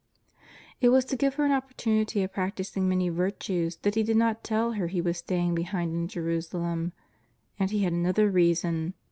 [0.79, 4.43] It was to give her an opportunity of practising many virtues that He did not
[4.43, 6.93] tell her He was staying behind in Jerusalem.
[7.59, 8.95] And He had another reason.